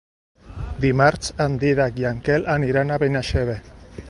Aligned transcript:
Dimarts 0.85 1.29
en 1.45 1.59
Dídac 1.65 2.01
i 2.05 2.09
en 2.13 2.25
Quel 2.29 2.51
aniran 2.59 2.97
a 2.97 3.01
Benaixeve. 3.05 3.63